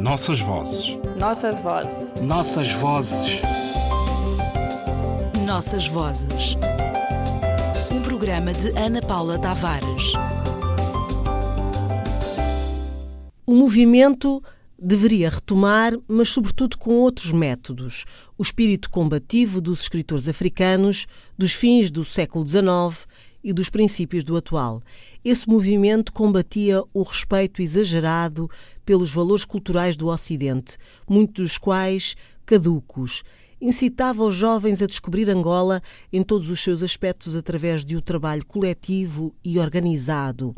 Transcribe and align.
Nossas 0.00 0.40
vozes. 0.40 0.98
Nossas 1.18 1.60
vozes. 1.60 2.22
Nossas 2.22 2.72
vozes. 2.72 3.40
Nossas 5.44 5.86
vozes. 5.88 6.56
Um 7.92 8.00
programa 8.00 8.54
de 8.54 8.70
Ana 8.78 9.02
Paula 9.02 9.38
Tavares. 9.38 10.14
O 13.44 13.54
movimento 13.54 14.42
deveria 14.78 15.28
retomar, 15.28 15.92
mas 16.08 16.30
sobretudo 16.30 16.78
com 16.78 16.94
outros 16.94 17.30
métodos. 17.30 18.06
O 18.38 18.42
espírito 18.42 18.88
combativo 18.88 19.60
dos 19.60 19.82
escritores 19.82 20.30
africanos 20.30 21.06
dos 21.36 21.52
fins 21.52 21.90
do 21.90 22.06
século 22.06 22.48
XIX 22.48 23.06
e 23.42 23.52
dos 23.52 23.70
princípios 23.70 24.24
do 24.24 24.36
atual. 24.36 24.82
Esse 25.24 25.48
movimento 25.48 26.12
combatia 26.12 26.82
o 26.92 27.02
respeito 27.02 27.62
exagerado 27.62 28.50
pelos 28.84 29.12
valores 29.12 29.44
culturais 29.44 29.96
do 29.96 30.08
Ocidente, 30.08 30.76
muitos 31.08 31.50
dos 31.50 31.58
quais 31.58 32.16
caducos. 32.44 33.22
Incitava 33.60 34.24
os 34.24 34.34
jovens 34.34 34.80
a 34.80 34.86
descobrir 34.86 35.28
Angola 35.28 35.82
em 36.10 36.22
todos 36.22 36.48
os 36.48 36.60
seus 36.60 36.82
aspectos 36.82 37.36
através 37.36 37.84
de 37.84 37.94
um 37.94 38.00
trabalho 38.00 38.44
coletivo 38.46 39.34
e 39.44 39.58
organizado. 39.58 40.56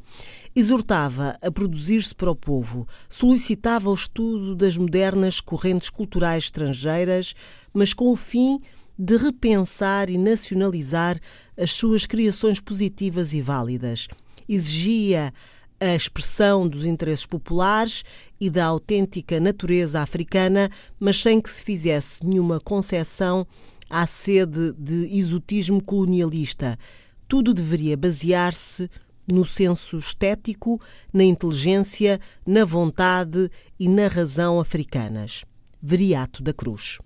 Exortava 0.55 1.37
a 1.43 1.51
produzir-se 1.51 2.15
para 2.15 2.31
o 2.31 2.37
povo, 2.37 2.87
solicitava 3.09 3.91
o 3.91 3.95
estudo 3.95 4.55
das 4.55 4.77
modernas 4.77 5.41
correntes 5.41 5.91
culturais 5.91 6.45
estrangeiras, 6.45 7.35
mas 7.75 7.93
com 7.93 8.09
o 8.09 8.15
fim 8.17 8.59
de 8.59 8.82
repensar 9.11 10.11
e 10.11 10.19
nacionalizar 10.19 11.19
as 11.57 11.73
suas 11.73 12.07
criações 12.07 12.61
positivas 12.61 13.33
e 13.33 13.41
válidas. 13.41 14.09
Exigia 14.49 15.33
a 15.81 15.97
expressão 15.97 16.69
dos 16.69 16.85
interesses 16.85 17.27
populares 17.27 18.05
e 18.41 18.49
da 18.49 18.65
autêntica 18.65 19.41
natureza 19.41 20.01
africana, 20.01 20.71
mas 20.99 21.21
sem 21.21 21.41
que 21.41 21.51
se 21.51 21.63
fizesse 21.63 22.25
nenhuma 22.25 22.61
concessão 22.61 23.47
à 23.91 24.07
sede 24.07 24.73
de 24.79 25.19
exotismo 25.19 25.83
colonialista. 25.83 26.79
Tudo 27.27 27.53
deveria 27.53 27.97
basear-se 27.97 28.89
no 29.31 29.45
senso 29.45 29.99
estético, 29.99 30.81
na 31.13 31.25
inteligência, 31.25 32.21
na 32.47 32.65
vontade 32.65 33.51
e 33.79 33.89
na 33.89 34.07
razão 34.07 34.61
africanas. 34.61 35.45
Veriato 35.83 36.43
da 36.43 36.53
Cruz. 36.53 36.99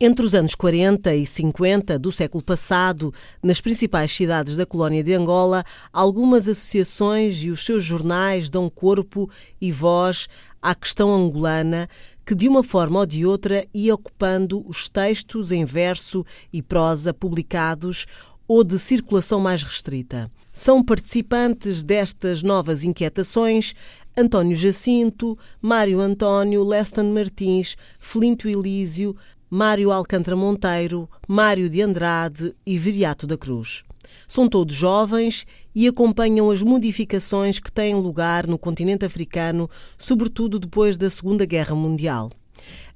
Entre 0.00 0.24
os 0.24 0.32
anos 0.32 0.54
40 0.54 1.12
e 1.16 1.26
50 1.26 1.98
do 1.98 2.12
século 2.12 2.40
passado, 2.40 3.12
nas 3.42 3.60
principais 3.60 4.12
cidades 4.12 4.56
da 4.56 4.64
colónia 4.64 5.02
de 5.02 5.12
Angola, 5.12 5.64
algumas 5.92 6.48
associações 6.48 7.42
e 7.42 7.50
os 7.50 7.64
seus 7.64 7.82
jornais 7.82 8.48
dão 8.48 8.70
corpo 8.70 9.28
e 9.60 9.72
voz 9.72 10.28
à 10.62 10.72
questão 10.72 11.12
angolana, 11.12 11.88
que 12.24 12.36
de 12.36 12.46
uma 12.46 12.62
forma 12.62 13.00
ou 13.00 13.06
de 13.06 13.26
outra 13.26 13.66
ia 13.74 13.92
ocupando 13.92 14.64
os 14.68 14.88
textos 14.88 15.50
em 15.50 15.64
verso 15.64 16.24
e 16.52 16.62
prosa 16.62 17.12
publicados 17.12 18.06
ou 18.46 18.62
de 18.62 18.78
circulação 18.78 19.40
mais 19.40 19.64
restrita. 19.64 20.30
São 20.52 20.82
participantes 20.82 21.82
destas 21.82 22.40
novas 22.40 22.84
inquietações 22.84 23.74
António 24.16 24.56
Jacinto, 24.56 25.38
Mário 25.60 26.00
António, 26.00 26.64
Leston 26.64 27.12
Martins, 27.12 27.76
Flinto 28.00 28.48
Elísio, 28.48 29.14
Mário 29.50 29.90
Alcântara 29.90 30.36
Monteiro, 30.36 31.08
Mário 31.26 31.70
de 31.70 31.80
Andrade 31.80 32.54
e 32.66 32.76
Viriato 32.76 33.26
da 33.26 33.36
Cruz. 33.36 33.82
São 34.26 34.46
todos 34.46 34.74
jovens 34.74 35.46
e 35.74 35.88
acompanham 35.88 36.50
as 36.50 36.62
modificações 36.62 37.58
que 37.58 37.72
têm 37.72 37.94
lugar 37.94 38.46
no 38.46 38.58
continente 38.58 39.06
africano, 39.06 39.68
sobretudo 39.98 40.58
depois 40.58 40.96
da 40.96 41.08
Segunda 41.08 41.46
Guerra 41.46 41.74
Mundial. 41.74 42.30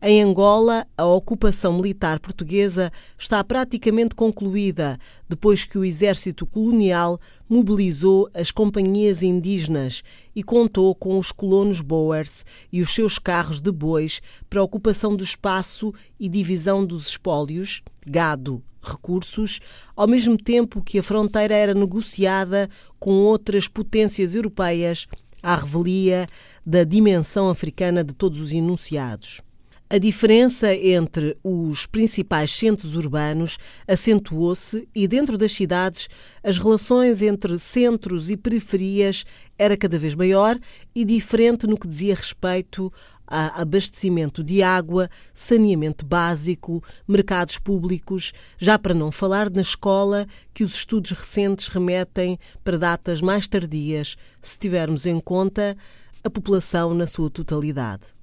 Em 0.00 0.20
Angola, 0.20 0.86
a 0.96 1.04
ocupação 1.04 1.74
militar 1.74 2.18
portuguesa 2.18 2.90
está 3.16 3.42
praticamente 3.44 4.14
concluída 4.14 4.98
depois 5.28 5.64
que 5.64 5.78
o 5.78 5.84
exército 5.84 6.44
colonial 6.44 7.20
mobilizou 7.48 8.28
as 8.34 8.50
companhias 8.50 9.22
indígenas 9.22 10.02
e 10.34 10.42
contou 10.42 10.94
com 10.94 11.18
os 11.18 11.30
colonos 11.30 11.80
Boers 11.80 12.44
e 12.72 12.80
os 12.80 12.92
seus 12.92 13.18
carros 13.18 13.60
de 13.60 13.70
bois 13.70 14.20
para 14.50 14.62
ocupação 14.62 15.14
do 15.14 15.22
espaço 15.22 15.94
e 16.18 16.28
divisão 16.28 16.84
dos 16.84 17.06
espólios, 17.06 17.82
gado, 18.04 18.60
recursos, 18.82 19.60
ao 19.94 20.08
mesmo 20.08 20.36
tempo 20.36 20.82
que 20.82 20.98
a 20.98 21.02
fronteira 21.02 21.54
era 21.54 21.74
negociada 21.74 22.68
com 22.98 23.12
outras 23.12 23.68
potências 23.68 24.34
europeias 24.34 25.06
à 25.42 25.54
revelia 25.54 26.26
da 26.64 26.82
dimensão 26.82 27.48
africana 27.48 28.02
de 28.02 28.12
todos 28.12 28.40
os 28.40 28.52
enunciados. 28.52 29.40
A 29.92 29.98
diferença 29.98 30.74
entre 30.74 31.36
os 31.44 31.84
principais 31.84 32.50
centros 32.50 32.96
urbanos 32.96 33.58
acentuou-se 33.86 34.88
e, 34.94 35.06
dentro 35.06 35.36
das 35.36 35.52
cidades, 35.52 36.08
as 36.42 36.56
relações 36.56 37.20
entre 37.20 37.58
centros 37.58 38.30
e 38.30 38.36
periferias 38.38 39.26
era 39.58 39.76
cada 39.76 39.98
vez 39.98 40.14
maior 40.14 40.58
e 40.94 41.04
diferente 41.04 41.66
no 41.66 41.76
que 41.76 41.86
dizia 41.86 42.14
respeito 42.14 42.90
a 43.26 43.60
abastecimento 43.60 44.42
de 44.42 44.62
água, 44.62 45.10
saneamento 45.34 46.06
básico, 46.06 46.82
mercados 47.06 47.58
públicos, 47.58 48.32
já 48.56 48.78
para 48.78 48.94
não 48.94 49.12
falar 49.12 49.50
na 49.50 49.60
escola, 49.60 50.26
que 50.54 50.64
os 50.64 50.74
estudos 50.74 51.10
recentes 51.10 51.68
remetem 51.68 52.38
para 52.64 52.78
datas 52.78 53.20
mais 53.20 53.46
tardias, 53.46 54.16
se 54.40 54.58
tivermos 54.58 55.04
em 55.04 55.20
conta 55.20 55.76
a 56.24 56.30
população 56.30 56.94
na 56.94 57.06
sua 57.06 57.28
totalidade. 57.28 58.21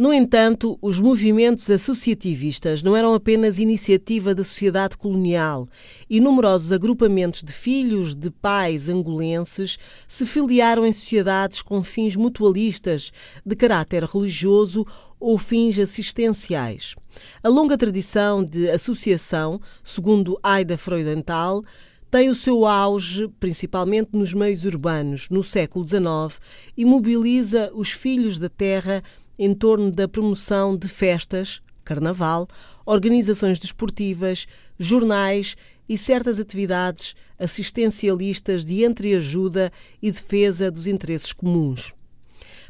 No 0.00 0.14
entanto, 0.14 0.78
os 0.80 0.98
movimentos 0.98 1.68
associativistas 1.68 2.82
não 2.82 2.96
eram 2.96 3.12
apenas 3.12 3.58
iniciativa 3.58 4.34
da 4.34 4.42
sociedade 4.42 4.96
colonial 4.96 5.68
e 6.08 6.18
numerosos 6.20 6.72
agrupamentos 6.72 7.42
de 7.42 7.52
filhos 7.52 8.14
de 8.14 8.30
pais 8.30 8.88
angolenses 8.88 9.76
se 10.08 10.24
filiaram 10.24 10.86
em 10.86 10.92
sociedades 10.92 11.60
com 11.60 11.84
fins 11.84 12.16
mutualistas 12.16 13.12
de 13.44 13.54
caráter 13.54 14.04
religioso 14.04 14.86
ou 15.20 15.36
fins 15.36 15.78
assistenciais. 15.78 16.94
A 17.42 17.50
longa 17.50 17.76
tradição 17.76 18.42
de 18.42 18.70
associação, 18.70 19.60
segundo 19.84 20.40
Aida 20.42 20.78
Freudenthal, 20.78 21.62
tem 22.10 22.28
o 22.28 22.34
seu 22.34 22.66
auge 22.66 23.28
principalmente 23.38 24.10
nos 24.14 24.34
meios 24.34 24.64
urbanos 24.64 25.28
no 25.30 25.44
século 25.44 25.86
XIX 25.86 26.40
e 26.76 26.84
mobiliza 26.84 27.70
os 27.72 27.92
filhos 27.92 28.36
da 28.36 28.48
terra 28.48 29.00
em 29.42 29.54
torno 29.54 29.90
da 29.90 30.06
promoção 30.06 30.76
de 30.76 30.86
festas, 30.86 31.62
carnaval, 31.82 32.46
organizações 32.84 33.58
desportivas, 33.58 34.46
jornais 34.78 35.56
e 35.88 35.96
certas 35.96 36.38
atividades 36.38 37.14
assistencialistas 37.38 38.66
de 38.66 38.84
entreajuda 38.84 39.72
e 40.02 40.12
defesa 40.12 40.70
dos 40.70 40.86
interesses 40.86 41.32
comuns. 41.32 41.94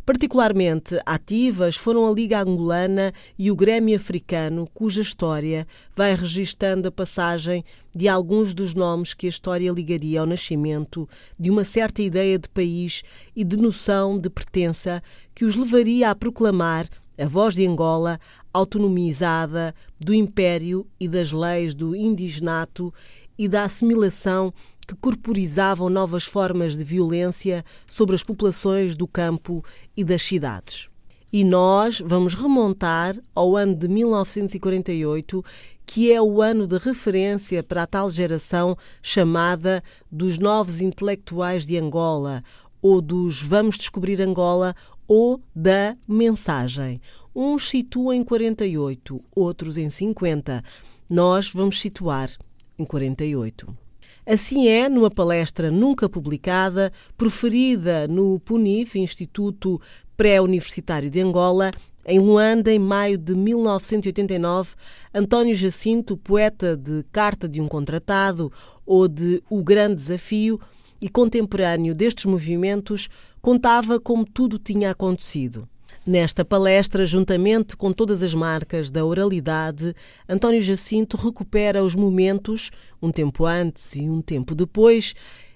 Particularmente 0.04 0.98
ativas 1.04 1.76
foram 1.76 2.06
a 2.06 2.12
Liga 2.12 2.40
Angolana 2.40 3.12
e 3.38 3.50
o 3.50 3.56
Grêmio 3.56 3.96
Africano, 3.96 4.68
cuja 4.72 5.02
história 5.02 5.66
vai 5.94 6.14
registando 6.14 6.88
a 6.88 6.92
passagem 6.92 7.64
de 7.94 8.08
alguns 8.08 8.54
dos 8.54 8.74
nomes 8.74 9.14
que 9.14 9.26
a 9.26 9.28
história 9.28 9.70
ligaria 9.70 10.20
ao 10.20 10.26
nascimento 10.26 11.08
de 11.38 11.50
uma 11.50 11.64
certa 11.64 12.02
ideia 12.02 12.38
de 12.38 12.48
país 12.48 13.02
e 13.36 13.44
de 13.44 13.56
noção 13.56 14.18
de 14.18 14.30
pertença 14.30 15.02
que 15.34 15.44
os 15.44 15.54
levaria 15.54 16.10
a 16.10 16.14
proclamar 16.14 16.88
a 17.18 17.26
voz 17.26 17.54
de 17.54 17.66
Angola 17.66 18.18
autonomizada 18.52 19.74
do 19.98 20.14
império 20.14 20.86
e 20.98 21.06
das 21.06 21.30
leis 21.30 21.74
do 21.74 21.94
indigenato 21.94 22.92
e 23.38 23.46
da 23.48 23.64
assimilação 23.64 24.52
que 24.90 24.96
corporizavam 24.96 25.88
novas 25.88 26.24
formas 26.24 26.76
de 26.76 26.82
violência 26.82 27.64
sobre 27.86 28.16
as 28.16 28.24
populações 28.24 28.96
do 28.96 29.06
campo 29.06 29.64
e 29.96 30.02
das 30.02 30.20
cidades. 30.20 30.88
E 31.32 31.44
nós 31.44 32.00
vamos 32.04 32.34
remontar 32.34 33.16
ao 33.32 33.56
ano 33.56 33.76
de 33.76 33.86
1948, 33.86 35.44
que 35.86 36.12
é 36.12 36.20
o 36.20 36.42
ano 36.42 36.66
de 36.66 36.76
referência 36.76 37.62
para 37.62 37.84
a 37.84 37.86
tal 37.86 38.10
geração 38.10 38.76
chamada 39.00 39.80
dos 40.10 40.40
novos 40.40 40.80
intelectuais 40.80 41.64
de 41.64 41.76
Angola, 41.78 42.42
ou 42.82 43.00
dos 43.00 43.40
Vamos 43.40 43.78
Descobrir 43.78 44.20
Angola, 44.20 44.74
ou 45.06 45.40
da 45.54 45.96
Mensagem. 46.08 47.00
Uns 47.32 47.68
situam 47.68 48.12
em 48.12 48.24
48, 48.24 49.22
outros 49.36 49.78
em 49.78 49.88
50. 49.88 50.64
Nós 51.08 51.52
vamos 51.52 51.80
situar 51.80 52.28
em 52.76 52.84
48. 52.84 53.89
Assim 54.32 54.68
é, 54.68 54.88
numa 54.88 55.10
palestra 55.10 55.72
nunca 55.72 56.08
publicada, 56.08 56.92
proferida 57.16 58.06
no 58.06 58.38
PUNIF, 58.38 58.96
Instituto 58.96 59.80
Pré-Universitário 60.16 61.10
de 61.10 61.20
Angola, 61.20 61.72
em 62.06 62.20
Luanda, 62.20 62.72
em 62.72 62.78
maio 62.78 63.18
de 63.18 63.34
1989, 63.34 64.76
António 65.12 65.56
Jacinto, 65.56 66.16
poeta 66.16 66.76
de 66.76 67.04
Carta 67.10 67.48
de 67.48 67.60
um 67.60 67.66
Contratado 67.66 68.52
ou 68.86 69.08
de 69.08 69.42
O 69.50 69.64
Grande 69.64 69.96
Desafio, 69.96 70.60
e 71.00 71.08
contemporâneo 71.08 71.92
destes 71.92 72.24
movimentos, 72.24 73.08
contava 73.42 73.98
como 73.98 74.24
tudo 74.24 74.60
tinha 74.60 74.92
acontecido. 74.92 75.68
Nesta 76.06 76.44
palestra, 76.44 77.04
juntamente 77.04 77.76
com 77.76 77.92
todas 77.92 78.22
as 78.22 78.32
marcas 78.32 78.90
da 78.90 79.04
oralidade, 79.04 79.94
António 80.26 80.62
Jacinto 80.62 81.16
recupera 81.16 81.84
os 81.84 81.94
momentos, 81.94 82.70
um 83.02 83.12
tempo 83.12 83.44
antes 83.44 83.96
e 83.96 84.08
um 84.08 84.22
tempo 84.22 84.54
depois, 84.54 85.14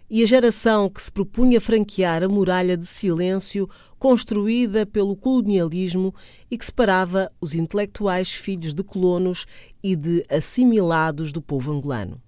e 0.08 0.22
a 0.22 0.26
geração 0.26 0.90
que 0.90 1.02
se 1.02 1.10
propunha 1.10 1.60
franquear 1.60 2.22
a 2.22 2.28
muralha 2.28 2.76
de 2.76 2.86
silêncio 2.86 3.68
construída 3.98 4.84
pelo 4.84 5.16
colonialismo 5.16 6.14
e 6.50 6.58
que 6.58 6.66
separava 6.66 7.26
os 7.40 7.54
intelectuais 7.54 8.30
filhos 8.30 8.74
de 8.74 8.82
colonos 8.82 9.46
e 9.82 9.96
de 9.96 10.26
assimilados 10.28 11.32
do 11.32 11.40
povo 11.40 11.72
angolano. 11.72 12.20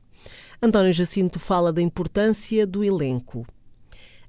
António 0.61 0.93
Jacinto 0.93 1.39
fala 1.39 1.71
da 1.71 1.83
importância 1.83 2.67
do 2.67 2.83
elenco. 2.83 3.47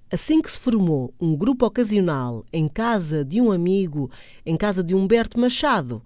Assim 0.09 0.42
que 0.42 0.50
se 0.50 0.57
formou 0.57 1.13
um 1.19 1.36
grupo 1.36 1.65
ocasional 1.65 2.45
em 2.54 2.69
casa 2.69 3.25
de 3.25 3.42
um 3.42 3.51
amigo, 3.51 4.09
em 4.45 4.56
casa 4.56 4.81
de 4.81 4.95
Humberto 4.95 5.38
Machado, 5.38 6.01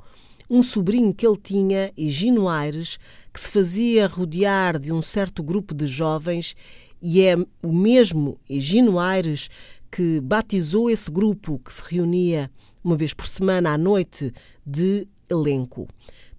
um 0.49 0.63
sobrinho 0.63 1.13
que 1.13 1.25
ele 1.25 1.37
tinha, 1.37 1.93
Higino 1.95 2.49
Aires, 2.49 2.97
que 3.31 3.39
se 3.39 3.51
fazia 3.51 4.07
rodear 4.07 4.79
de 4.79 4.91
um 4.91 5.03
certo 5.03 5.43
grupo 5.43 5.75
de 5.75 5.85
jovens, 5.85 6.55
e 6.99 7.21
é 7.21 7.35
o 7.61 7.71
mesmo 7.71 8.39
Higino 8.49 8.97
Aires 8.97 9.49
que 9.91 10.19
batizou 10.19 10.89
esse 10.89 11.11
grupo 11.11 11.59
que 11.59 11.71
se 11.71 11.83
reunia 11.87 12.49
uma 12.83 12.97
vez 12.97 13.13
por 13.13 13.27
semana 13.27 13.71
à 13.71 13.77
noite 13.77 14.33
de 14.65 15.07
elenco. 15.29 15.87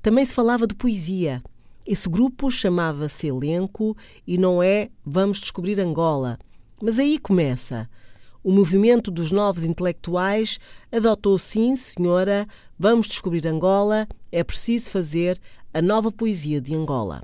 Também 0.02 0.24
se 0.24 0.34
falava 0.34 0.66
de 0.66 0.74
poesia. 0.74 1.40
Esse 1.86 2.08
grupo 2.08 2.50
chamava-se 2.50 3.28
Elenco 3.28 3.96
e 4.26 4.36
não 4.36 4.60
é 4.60 4.88
Vamos 5.04 5.38
Descobrir 5.38 5.78
Angola 5.78 6.38
mas 6.82 6.98
aí 6.98 7.16
começa. 7.16 7.88
O 8.42 8.50
movimento 8.50 9.08
dos 9.08 9.30
novos 9.30 9.62
intelectuais 9.62 10.58
adotou 10.90 11.38
sim, 11.38 11.76
senhora, 11.76 12.44
vamos 12.76 13.06
descobrir 13.06 13.46
Angola, 13.46 14.08
é 14.32 14.42
preciso 14.42 14.90
fazer 14.90 15.40
a 15.72 15.80
nova 15.80 16.10
poesia 16.10 16.60
de 16.60 16.74
Angola. 16.74 17.22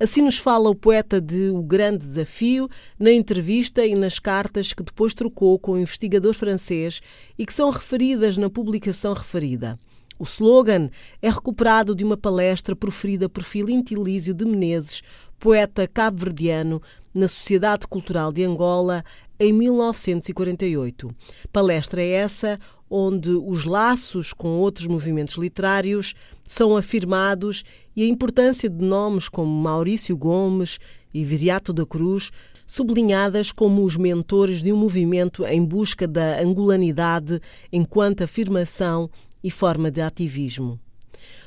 Assim 0.00 0.22
nos 0.22 0.38
fala 0.38 0.70
o 0.70 0.74
poeta 0.74 1.20
de 1.20 1.50
O 1.50 1.62
Grande 1.62 2.06
Desafio 2.06 2.66
na 2.98 3.12
entrevista 3.12 3.84
e 3.84 3.94
nas 3.94 4.18
cartas 4.18 4.72
que 4.72 4.82
depois 4.82 5.12
trocou 5.12 5.58
com 5.58 5.72
o 5.72 5.78
investigador 5.78 6.32
francês 6.32 7.02
e 7.38 7.44
que 7.44 7.52
são 7.52 7.68
referidas 7.68 8.38
na 8.38 8.48
publicação 8.48 9.12
referida. 9.12 9.78
O 10.18 10.24
slogan 10.24 10.88
é 11.20 11.28
recuperado 11.28 11.94
de 11.94 12.02
uma 12.02 12.16
palestra 12.16 12.74
proferida 12.74 13.28
por 13.28 13.42
Filinto 13.42 13.92
Ilísio 13.92 14.32
de 14.32 14.46
Menezes, 14.46 15.02
poeta 15.38 15.86
cabo-verdiano, 15.86 16.80
na 17.16 17.28
Sociedade 17.28 17.86
Cultural 17.86 18.32
de 18.32 18.44
Angola 18.44 19.04
em 19.38 19.52
1948. 19.52 21.10
Palestra 21.52 22.02
essa 22.02 22.58
onde 22.88 23.30
os 23.30 23.64
laços 23.64 24.32
com 24.32 24.58
outros 24.58 24.86
movimentos 24.86 25.36
literários 25.36 26.14
são 26.44 26.76
afirmados 26.76 27.64
e 27.94 28.02
a 28.04 28.06
importância 28.06 28.68
de 28.68 28.84
nomes 28.84 29.28
como 29.28 29.50
Maurício 29.50 30.16
Gomes 30.16 30.78
e 31.12 31.24
Viriato 31.24 31.72
da 31.72 31.84
Cruz 31.84 32.30
sublinhadas 32.66 33.52
como 33.52 33.84
os 33.84 33.96
mentores 33.96 34.62
de 34.62 34.72
um 34.72 34.76
movimento 34.76 35.46
em 35.46 35.64
busca 35.64 36.06
da 36.06 36.40
angolanidade 36.40 37.40
enquanto 37.72 38.24
afirmação 38.24 39.08
e 39.42 39.50
forma 39.50 39.90
de 39.90 40.00
ativismo. 40.00 40.78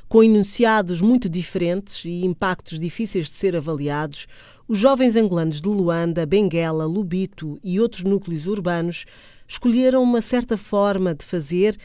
Com 0.08 0.24
enunciados 0.24 1.02
muito 1.02 1.30
diferentes 1.30 2.04
e 2.06 2.26
impactos 2.26 2.80
difíceis 2.80 3.30
de 3.30 3.36
ser 3.36 3.56
avaliados, 3.56 4.26
os 4.70 4.78
jovens 4.78 5.16
angolanos 5.16 5.60
de 5.60 5.68
Luanda, 5.68 6.28
Benguela, 6.28 6.86
Lubito 6.86 7.60
e 7.64 7.80
outros 7.80 8.04
núcleos 8.04 8.46
urbanos 8.46 9.06
escolheram 9.48 10.04
uma 10.04 10.22
certa 10.22 10.56
forma 10.56 11.16
de 11.16 11.26
fazer 11.26 11.76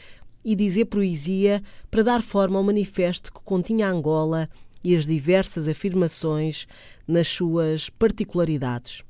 e 0.43 0.55
dizer 0.55 0.85
poesia 0.85 1.63
para 1.89 2.03
dar 2.03 2.21
forma 2.21 2.59
ao 2.59 2.63
manifesto 2.63 3.33
que 3.33 3.39
continha 3.43 3.89
Angola 3.89 4.47
e 4.83 4.95
as 4.95 5.07
diversas 5.07 5.67
afirmações 5.67 6.67
nas 7.07 7.27
suas 7.27 7.89
particularidades. 7.89 9.01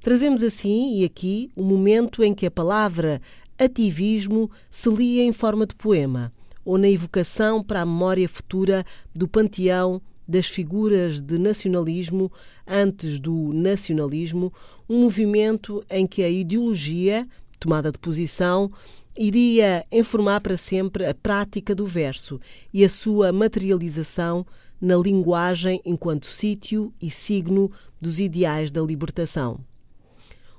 Trazemos 0.00 0.42
assim 0.42 0.98
e 0.98 1.04
aqui 1.04 1.48
o 1.54 1.62
momento 1.62 2.24
em 2.24 2.34
que 2.34 2.44
a 2.44 2.50
palavra 2.50 3.22
ativismo 3.56 4.50
se 4.68 4.90
lia 4.90 5.22
em 5.22 5.32
forma 5.32 5.64
de 5.64 5.76
poema 5.76 6.32
ou 6.64 6.76
na 6.76 6.88
evocação 6.88 7.62
para 7.62 7.82
a 7.82 7.86
memória 7.86 8.28
futura 8.28 8.84
do 9.14 9.28
panteão 9.28 10.02
das 10.26 10.46
figuras 10.46 11.20
de 11.20 11.38
nacionalismo 11.38 12.30
antes 12.66 13.18
do 13.18 13.52
nacionalismo, 13.52 14.52
um 14.88 15.02
movimento 15.02 15.84
em 15.90 16.06
que 16.06 16.22
a 16.22 16.28
ideologia, 16.28 17.26
tomada 17.58 17.90
de 17.90 17.98
posição, 17.98 18.70
iria 19.16 19.84
informar 19.92 20.40
para 20.40 20.56
sempre 20.56 21.06
a 21.06 21.14
prática 21.14 21.74
do 21.74 21.86
verso 21.86 22.40
e 22.72 22.84
a 22.84 22.88
sua 22.88 23.32
materialização 23.32 24.46
na 24.80 24.96
linguagem 24.96 25.80
enquanto 25.84 26.26
sítio 26.26 26.92
e 27.00 27.10
signo 27.10 27.70
dos 28.00 28.18
ideais 28.18 28.70
da 28.70 28.82
libertação. 28.82 29.60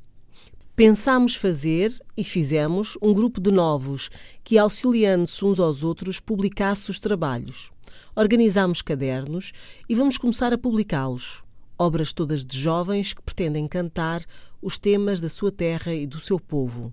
Pensámos 0.84 1.36
fazer, 1.36 1.94
e 2.18 2.24
fizemos, 2.24 2.98
um 3.00 3.14
grupo 3.14 3.40
de 3.40 3.52
novos 3.52 4.10
que, 4.44 4.58
auxiliando-se 4.58 5.46
uns 5.46 5.60
aos 5.60 5.84
outros, 5.84 6.20
publicasse 6.20 6.90
os 6.90 6.98
trabalhos. 6.98 7.70
Organizámos 8.16 8.82
cadernos 8.82 9.52
e 9.88 9.94
vamos 9.94 10.18
começar 10.18 10.52
a 10.52 10.58
publicá-los. 10.58 11.44
Obras 11.78 12.12
todas 12.12 12.44
de 12.44 12.60
jovens 12.60 13.14
que 13.14 13.22
pretendem 13.22 13.68
cantar 13.68 14.26
os 14.60 14.80
temas 14.80 15.22
da 15.22 15.30
sua 15.30 15.52
terra 15.52 15.94
e 15.94 16.08
do 16.08 16.20
seu 16.20 16.40
povo. 16.40 16.92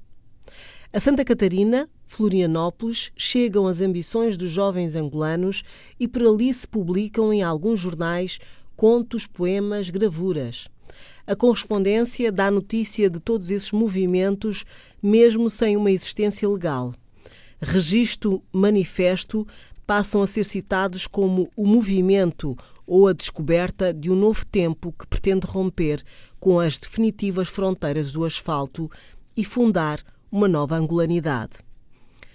A 0.93 1.01
Santa 1.01 1.25
Catarina, 1.25 1.89
Florianópolis, 2.07 3.11
chegam 3.17 3.67
as 3.67 3.81
ambições 3.81 4.37
dos 4.37 4.51
jovens 4.51 4.97
angolanos 4.97 5.63
e 5.99 6.07
por 6.07 6.25
ali 6.25 6.53
se 6.53 6.69
publicam 6.69 7.33
em 7.33 7.43
alguns 7.43 7.81
jornais 7.81 8.39
contos, 8.77 9.27
poemas, 9.27 9.89
gravuras. 9.89 10.69
A 11.29 11.37
correspondência 11.37 12.33
dá 12.33 12.51
notícia 12.51 13.11
de 13.11 13.21
todos 13.21 13.51
esses 13.51 13.71
movimentos, 13.71 14.65
mesmo 15.03 15.51
sem 15.51 15.77
uma 15.77 15.91
existência 15.91 16.49
legal. 16.49 16.95
Registro, 17.61 18.43
manifesto 18.51 19.47
passam 19.87 20.23
a 20.23 20.27
ser 20.27 20.45
citados 20.45 21.07
como 21.07 21.51
o 21.55 21.67
movimento 21.67 22.57
ou 22.87 23.07
a 23.07 23.13
descoberta 23.13 23.93
de 23.93 24.11
um 24.11 24.15
novo 24.15 24.47
tempo 24.47 24.91
que 24.91 25.07
pretende 25.07 25.47
romper 25.47 26.03
com 26.41 26.59
as 26.59 26.79
definitivas 26.79 27.49
fronteiras 27.49 28.13
do 28.13 28.25
asfalto 28.25 28.91
e 29.37 29.45
fundar 29.45 30.01
uma 30.33 30.49
nova 30.49 30.77
angolanidade. 30.77 31.59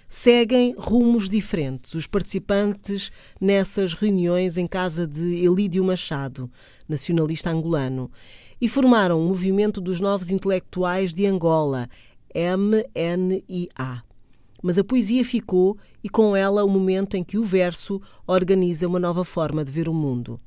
Seguem 0.06 0.76
rumos 0.78 1.28
diferentes 1.28 1.94
os 1.94 2.06
participantes 2.06 3.10
nessas 3.40 3.94
reuniões 3.94 4.56
em 4.56 4.68
casa 4.68 5.04
de 5.04 5.44
Elídio 5.44 5.82
Machado, 5.82 6.48
nacionalista 6.88 7.50
angolano, 7.50 8.08
e 8.60 8.68
formaram 8.68 9.20
o 9.20 9.26
Movimento 9.26 9.80
dos 9.80 10.00
Novos 10.00 10.30
Intelectuais 10.30 11.12
de 11.12 11.26
Angola, 11.26 11.88
MNIA. 12.34 14.02
Mas 14.62 14.78
a 14.78 14.84
poesia 14.84 15.24
ficou 15.24 15.76
e 16.02 16.08
com 16.08 16.34
ela 16.34 16.64
o 16.64 16.68
momento 16.68 17.16
em 17.16 17.22
que 17.22 17.38
o 17.38 17.44
verso 17.44 18.00
organiza 18.26 18.88
uma 18.88 18.98
nova 18.98 19.24
forma 19.24 19.64
de 19.64 19.70
ver 19.70 19.88
o 19.88 19.94
mundo. 19.94 20.40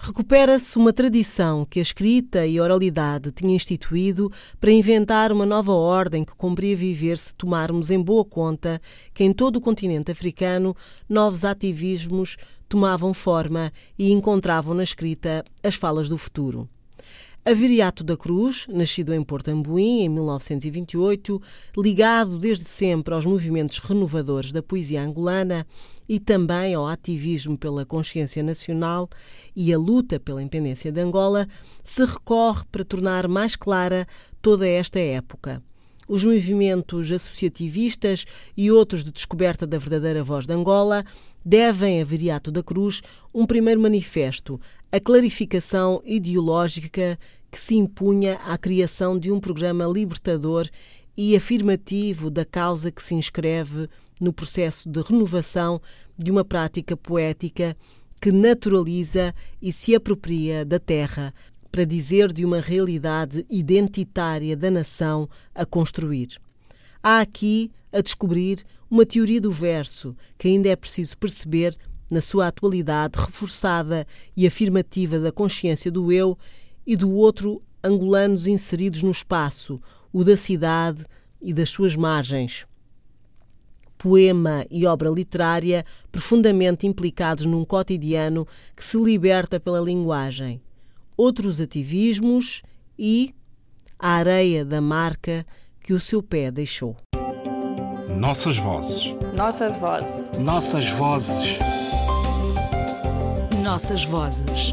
Recupera-se 0.00 0.78
uma 0.78 0.92
tradição 0.92 1.66
que 1.68 1.80
a 1.80 1.82
escrita 1.82 2.46
e 2.46 2.56
a 2.56 2.62
oralidade 2.62 3.32
tinham 3.32 3.54
instituído 3.54 4.30
para 4.60 4.70
inventar 4.70 5.32
uma 5.32 5.44
nova 5.44 5.72
ordem 5.72 6.24
que 6.24 6.34
cumpria 6.36 6.76
viver 6.76 7.18
se 7.18 7.34
tomarmos 7.34 7.90
em 7.90 8.00
boa 8.00 8.24
conta 8.24 8.80
que 9.12 9.24
em 9.24 9.32
todo 9.32 9.56
o 9.56 9.60
continente 9.60 10.12
africano 10.12 10.74
novos 11.08 11.44
ativismos 11.44 12.36
tomavam 12.68 13.12
forma 13.12 13.72
e 13.98 14.12
encontravam 14.12 14.72
na 14.72 14.84
escrita 14.84 15.44
as 15.64 15.74
falas 15.74 16.08
do 16.08 16.16
futuro. 16.16 16.68
A 17.48 17.54
Viriato 17.54 18.04
da 18.04 18.14
Cruz, 18.14 18.66
nascido 18.68 19.14
em 19.14 19.24
Porto 19.24 19.48
Ambuim 19.48 20.02
em 20.02 20.08
1928, 20.10 21.40
ligado 21.78 22.36
desde 22.36 22.66
sempre 22.66 23.14
aos 23.14 23.24
movimentos 23.24 23.78
renovadores 23.78 24.52
da 24.52 24.62
poesia 24.62 25.00
angolana 25.00 25.66
e 26.06 26.20
também 26.20 26.74
ao 26.74 26.86
ativismo 26.86 27.56
pela 27.56 27.86
consciência 27.86 28.42
nacional 28.42 29.08
e 29.56 29.72
a 29.72 29.78
luta 29.78 30.20
pela 30.20 30.42
independência 30.42 30.92
de 30.92 31.00
Angola, 31.00 31.48
se 31.82 32.04
recorre 32.04 32.64
para 32.70 32.84
tornar 32.84 33.26
mais 33.26 33.56
clara 33.56 34.06
toda 34.42 34.68
esta 34.68 35.00
época. 35.00 35.62
Os 36.06 36.22
movimentos 36.24 37.10
associativistas 37.10 38.26
e 38.58 38.70
outros 38.70 39.02
de 39.02 39.10
descoberta 39.10 39.66
da 39.66 39.78
verdadeira 39.78 40.22
voz 40.22 40.46
de 40.46 40.52
Angola 40.52 41.02
devem 41.42 42.02
a 42.02 42.04
Viriato 42.04 42.50
da 42.50 42.62
Cruz 42.62 43.00
um 43.32 43.46
primeiro 43.46 43.80
manifesto, 43.80 44.60
a 44.90 44.98
clarificação 44.98 46.02
ideológica 46.04 47.18
que 47.50 47.58
se 47.58 47.74
impunha 47.74 48.34
à 48.46 48.56
criação 48.58 49.18
de 49.18 49.32
um 49.32 49.40
programa 49.40 49.84
libertador 49.86 50.68
e 51.16 51.34
afirmativo 51.34 52.30
da 52.30 52.44
causa 52.44 52.90
que 52.90 53.02
se 53.02 53.14
inscreve 53.14 53.88
no 54.20 54.32
processo 54.32 54.88
de 54.88 55.00
renovação 55.00 55.80
de 56.16 56.30
uma 56.30 56.44
prática 56.44 56.96
poética 56.96 57.76
que 58.20 58.32
naturaliza 58.32 59.34
e 59.60 59.72
se 59.72 59.94
apropria 59.94 60.64
da 60.64 60.78
terra 60.78 61.32
para 61.70 61.84
dizer 61.84 62.32
de 62.32 62.44
uma 62.44 62.60
realidade 62.60 63.46
identitária 63.48 64.56
da 64.56 64.70
nação 64.70 65.28
a 65.54 65.64
construir. 65.64 66.40
Há 67.02 67.20
aqui 67.20 67.70
a 67.92 68.00
descobrir 68.00 68.64
uma 68.90 69.06
teoria 69.06 69.40
do 69.40 69.52
verso 69.52 70.16
que 70.36 70.48
ainda 70.48 70.68
é 70.68 70.76
preciso 70.76 71.16
perceber 71.16 71.76
na 72.10 72.20
sua 72.20 72.46
atualidade 72.48 73.18
reforçada 73.18 74.06
e 74.36 74.46
afirmativa 74.46 75.18
da 75.18 75.30
consciência 75.30 75.90
do 75.90 76.10
eu 76.10 76.38
e 76.88 76.96
do 76.96 77.12
outro 77.12 77.62
angolanos 77.84 78.46
inseridos 78.46 79.02
no 79.02 79.10
espaço, 79.10 79.78
o 80.10 80.24
da 80.24 80.38
cidade 80.38 81.04
e 81.38 81.52
das 81.52 81.68
suas 81.68 81.94
margens. 81.94 82.66
Poema 83.98 84.64
e 84.70 84.86
obra 84.86 85.10
literária 85.10 85.84
profundamente 86.10 86.86
implicados 86.86 87.44
num 87.44 87.62
cotidiano 87.62 88.48
que 88.74 88.82
se 88.82 88.96
liberta 88.96 89.60
pela 89.60 89.80
linguagem. 89.80 90.62
Outros 91.14 91.60
ativismos 91.60 92.62
e 92.98 93.34
a 93.98 94.12
areia 94.12 94.64
da 94.64 94.80
marca 94.80 95.44
que 95.82 95.92
o 95.92 96.00
seu 96.00 96.22
pé 96.22 96.50
deixou. 96.50 96.96
Nossas 98.18 98.56
vozes. 98.56 99.14
Nossas 99.34 99.76
vozes. 99.76 100.38
Nossas 100.38 100.88
vozes. 100.88 101.58
Nossas 103.62 104.04
vozes. 104.04 104.72